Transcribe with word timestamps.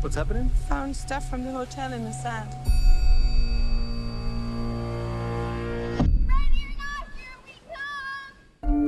What's 0.00 0.16
happening? 0.16 0.48
Found 0.68 0.96
stuff 0.96 1.28
from 1.28 1.44
the 1.44 1.52
hotel 1.52 1.92
in 1.92 2.04
the 2.04 2.12
sand. 2.12 2.48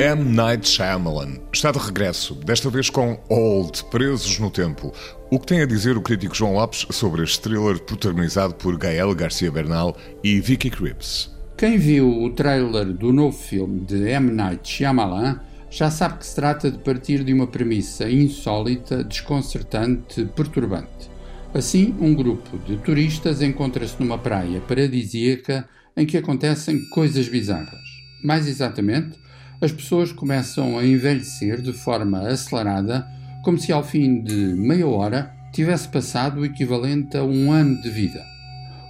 M. 0.00 0.24
Night 0.24 0.66
Shyamalan 0.66 1.34
está 1.52 1.70
de 1.70 1.78
regresso, 1.78 2.34
desta 2.34 2.70
vez 2.70 2.88
com 2.88 3.20
Old, 3.28 3.84
Presos 3.90 4.38
no 4.38 4.50
Tempo. 4.50 4.94
O 5.30 5.38
que 5.38 5.46
tem 5.46 5.60
a 5.60 5.66
dizer 5.66 5.94
o 5.94 6.00
crítico 6.00 6.34
João 6.34 6.54
Lopes 6.54 6.86
sobre 6.90 7.22
este 7.22 7.38
thriller 7.42 7.78
protagonizado 7.80 8.54
por 8.54 8.78
Gael 8.78 9.14
Garcia 9.14 9.52
Bernal 9.52 9.94
e 10.24 10.40
Vicky 10.40 10.70
Krieps? 10.70 11.30
Quem 11.54 11.76
viu 11.76 12.22
o 12.22 12.30
trailer 12.30 12.86
do 12.86 13.12
novo 13.12 13.36
filme 13.36 13.80
de 13.80 14.08
M. 14.08 14.32
Night 14.32 14.66
Shyamalan 14.66 15.38
já 15.68 15.90
sabe 15.90 16.20
que 16.20 16.26
se 16.26 16.34
trata 16.34 16.70
de 16.70 16.78
partir 16.78 17.22
de 17.22 17.34
uma 17.34 17.46
premissa 17.46 18.08
insólita, 18.08 19.04
desconcertante, 19.04 20.24
perturbante. 20.34 21.10
Assim, 21.52 21.94
um 22.00 22.14
grupo 22.14 22.56
de 22.60 22.78
turistas 22.78 23.42
encontra-se 23.42 23.96
numa 24.00 24.16
praia 24.16 24.62
paradisíaca 24.62 25.68
em 25.94 26.06
que 26.06 26.16
acontecem 26.16 26.88
coisas 26.88 27.28
bizarras. 27.28 27.84
Mais 28.24 28.48
exatamente, 28.48 29.20
as 29.60 29.70
pessoas 29.70 30.10
começam 30.10 30.78
a 30.78 30.86
envelhecer 30.86 31.60
de 31.60 31.72
forma 31.72 32.26
acelerada, 32.26 33.06
como 33.42 33.58
se 33.58 33.70
ao 33.70 33.84
fim 33.84 34.22
de 34.22 34.34
meia 34.34 34.86
hora 34.86 35.34
tivesse 35.52 35.86
passado 35.88 36.40
o 36.40 36.44
equivalente 36.46 37.16
a 37.16 37.22
um 37.22 37.52
ano 37.52 37.80
de 37.82 37.90
vida. 37.90 38.24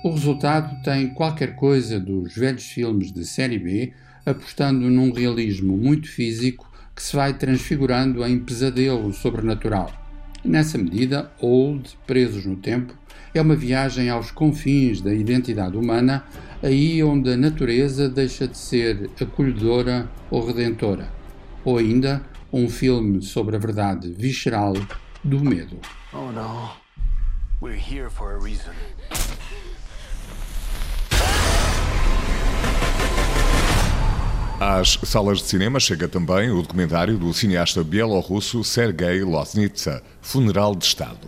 O 0.05 0.11
resultado 0.11 0.81
tem 0.83 1.09
qualquer 1.09 1.57
coisa 1.57 1.99
dos 1.99 2.35
velhos 2.35 2.65
filmes 2.65 3.13
de 3.13 3.25
série 3.25 3.59
B, 3.59 3.93
apostando 4.25 4.89
num 4.89 5.13
realismo 5.13 5.77
muito 5.77 6.09
físico 6.09 6.71
que 6.95 7.03
se 7.03 7.17
vai 7.17 7.35
transfigurando 7.35 8.25
em 8.25 8.39
pesadelo 8.39 9.13
sobrenatural. 9.13 10.00
Nessa 10.43 10.79
medida, 10.79 11.31
Old, 11.39 11.99
Presos 12.07 12.47
no 12.47 12.57
Tempo, 12.57 12.95
é 13.35 13.43
uma 13.43 13.55
viagem 13.55 14.09
aos 14.09 14.31
confins 14.31 15.01
da 15.03 15.13
identidade 15.13 15.77
humana, 15.77 16.25
aí 16.63 17.03
onde 17.03 17.33
a 17.33 17.37
natureza 17.37 18.09
deixa 18.09 18.49
de 18.49 18.57
ser 18.57 19.11
acolhedora 19.21 20.11
ou 20.31 20.47
redentora. 20.47 21.13
Ou 21.63 21.77
ainda, 21.77 22.23
um 22.51 22.69
filme 22.69 23.23
sobre 23.23 23.55
a 23.55 23.59
verdade 23.59 24.11
visceral 24.11 24.73
do 25.23 25.45
medo. 25.45 25.79
Oh 26.13 26.33
no. 26.33 26.71
We're 27.61 27.79
here 27.79 28.09
for 28.09 28.33
a 28.33 28.43
reason. 28.43 28.73
Às 34.61 34.99
salas 35.05 35.39
de 35.39 35.45
cinema 35.45 35.81
chega 35.81 36.07
também 36.07 36.51
o 36.51 36.61
documentário 36.61 37.17
do 37.17 37.33
cineasta 37.33 37.83
bielorrusso 37.83 38.63
Sergei 38.63 39.25
Loznitsa, 39.25 40.03
Funeral 40.21 40.77
de 40.77 40.85
Estado. 40.85 41.27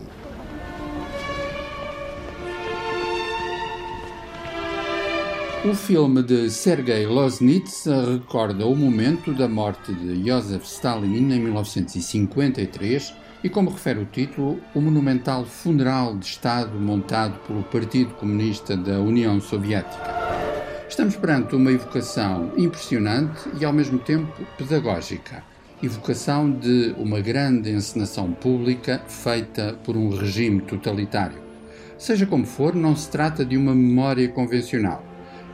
O 5.64 5.74
filme 5.74 6.22
de 6.22 6.50
Sergei 6.50 7.06
Loznitsa 7.06 8.12
recorda 8.12 8.66
o 8.66 8.76
momento 8.76 9.32
da 9.32 9.48
morte 9.48 9.94
de 9.94 10.28
Joseph 10.28 10.64
Stalin 10.64 11.16
em 11.16 11.40
1953 11.40 13.14
e, 13.42 13.48
como 13.48 13.70
refere 13.70 14.00
o 14.00 14.04
título, 14.04 14.60
o 14.74 14.80
monumental 14.82 15.46
funeral 15.46 16.18
de 16.18 16.26
Estado 16.26 16.78
montado 16.78 17.38
pelo 17.46 17.62
Partido 17.62 18.12
Comunista 18.12 18.76
da 18.76 19.00
União 19.00 19.40
Soviética. 19.40 20.21
Estamos 20.92 21.16
perante 21.16 21.56
uma 21.56 21.72
evocação 21.72 22.52
impressionante 22.54 23.48
e, 23.58 23.64
ao 23.64 23.72
mesmo 23.72 23.98
tempo, 23.98 24.44
pedagógica. 24.58 25.42
Evocação 25.82 26.50
de 26.50 26.94
uma 26.98 27.18
grande 27.18 27.70
encenação 27.70 28.30
pública 28.30 29.00
feita 29.08 29.74
por 29.84 29.96
um 29.96 30.10
regime 30.10 30.60
totalitário. 30.60 31.40
Seja 31.96 32.26
como 32.26 32.44
for, 32.44 32.74
não 32.74 32.94
se 32.94 33.10
trata 33.10 33.42
de 33.42 33.56
uma 33.56 33.74
memória 33.74 34.28
convencional. 34.28 35.02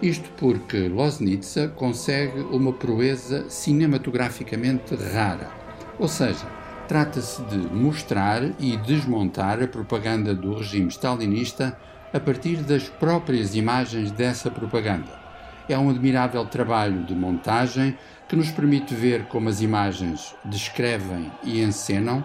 Isto 0.02 0.28
porque 0.36 0.88
Loznitsa 0.88 1.68
consegue 1.68 2.40
uma 2.40 2.72
proeza 2.72 3.48
cinematograficamente 3.48 4.96
rara. 4.96 5.52
Ou 6.00 6.08
seja, 6.08 6.46
trata-se 6.88 7.40
de 7.44 7.58
mostrar 7.58 8.42
e 8.58 8.76
desmontar 8.78 9.62
a 9.62 9.68
propaganda 9.68 10.34
do 10.34 10.54
regime 10.54 10.88
stalinista 10.88 11.78
a 12.12 12.18
partir 12.18 12.56
das 12.56 12.88
próprias 12.88 13.54
imagens 13.54 14.10
dessa 14.10 14.50
propaganda. 14.50 15.27
É 15.68 15.76
um 15.76 15.90
admirável 15.90 16.46
trabalho 16.46 17.04
de 17.04 17.14
montagem 17.14 17.96
que 18.26 18.34
nos 18.34 18.50
permite 18.50 18.94
ver 18.94 19.26
como 19.26 19.50
as 19.50 19.60
imagens 19.60 20.34
descrevem 20.42 21.30
e 21.44 21.60
encenam, 21.62 22.24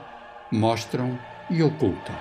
mostram 0.49 1.19
e 1.49 1.61
ocultam. 1.61 2.15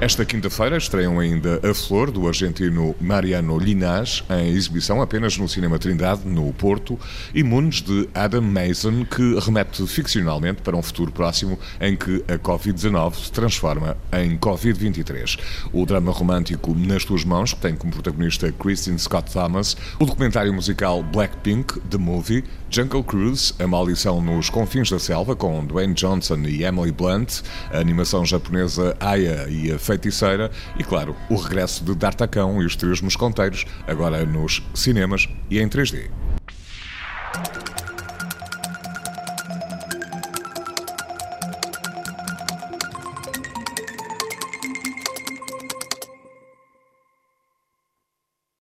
Esta 0.00 0.24
quinta-feira 0.24 0.76
estreiam 0.76 1.18
ainda 1.18 1.60
A 1.68 1.74
Flor, 1.74 2.12
do 2.12 2.28
argentino 2.28 2.94
Mariano 3.00 3.58
Linás, 3.58 4.22
em 4.30 4.50
exibição 4.50 5.02
apenas 5.02 5.36
no 5.36 5.48
Cinema 5.48 5.76
Trindade, 5.76 6.20
no 6.24 6.52
Porto, 6.52 6.96
e 7.34 7.42
Munes, 7.42 7.82
de 7.82 8.08
Adam 8.14 8.42
Mason, 8.42 9.04
que 9.04 9.36
remete 9.40 9.84
ficcionalmente 9.88 10.62
para 10.62 10.76
um 10.76 10.82
futuro 10.82 11.10
próximo 11.10 11.58
em 11.80 11.96
que 11.96 12.24
a 12.28 12.38
Covid-19 12.38 13.24
se 13.24 13.32
transforma 13.32 13.96
em 14.12 14.38
Covid-23. 14.38 15.36
O 15.72 15.84
drama 15.84 16.12
romântico 16.12 16.76
Nas 16.76 17.04
Tuas 17.04 17.24
Mãos, 17.24 17.52
que 17.52 17.60
tem 17.60 17.74
como 17.74 17.92
protagonista 17.92 18.52
Kristen 18.52 18.96
Scott 18.98 19.32
Thomas, 19.32 19.76
o 19.98 20.06
documentário 20.06 20.54
musical 20.54 21.02
Blackpink, 21.02 21.80
The 21.90 21.98
Movie, 21.98 22.44
Jungle 22.70 23.02
Cruise, 23.02 23.52
A 23.58 23.66
Maldição 23.66 24.22
nos 24.22 24.48
Confins 24.48 24.90
da 24.90 25.00
Selva, 25.00 25.34
com 25.34 25.66
Dwayne 25.66 25.94
Johnson 25.94 26.38
e 26.46 26.62
Emily 26.62 26.92
Blunt, 26.92 27.40
a 27.72 27.78
animação 27.78 28.24
japonesa 28.24 28.96
Aya 29.00 29.48
e 29.48 29.72
a 29.72 29.87
Feiticeira 29.88 30.50
e, 30.78 30.84
claro, 30.84 31.16
o 31.30 31.36
regresso 31.36 31.82
de 31.82 31.94
D'Artacão 31.94 32.62
e 32.62 32.66
os 32.66 32.76
Três 32.76 33.00
Mosconteiros, 33.00 33.64
agora 33.86 34.22
nos 34.26 34.62
cinemas 34.74 35.26
e 35.50 35.58
em 35.58 35.66
3D. 35.66 36.10